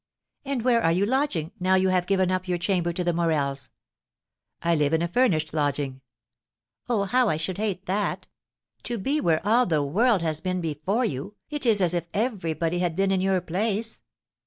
"And 0.43 0.63
where 0.63 0.81
are 0.83 0.91
you 0.91 1.05
lodging, 1.05 1.51
now 1.59 1.75
you 1.75 1.89
have 1.89 2.07
given 2.07 2.31
up 2.31 2.47
your 2.47 2.57
chamber 2.57 2.91
to 2.91 3.03
the 3.03 3.13
Morels?" 3.13 3.69
"I 4.63 4.73
live 4.73 4.93
in 4.93 5.03
a 5.03 5.07
furnished 5.07 5.53
lodging." 5.53 6.01
"Oh, 6.89 7.03
how 7.03 7.29
I 7.29 7.37
should 7.37 7.59
hate 7.59 7.85
that! 7.85 8.27
To 8.85 8.97
be 8.97 9.21
where 9.21 9.45
all 9.45 9.67
the 9.67 9.83
world 9.83 10.23
has 10.23 10.41
been 10.41 10.59
before 10.59 11.05
you, 11.05 11.35
it 11.51 11.67
is 11.67 11.81
as 11.81 11.93
if 11.93 12.05
everybody 12.15 12.79
had 12.79 12.95
been 12.95 13.11
in 13.11 13.21
your 13.21 13.41
place." 13.41 14.01